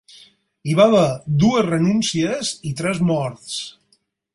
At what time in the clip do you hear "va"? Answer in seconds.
0.79-0.87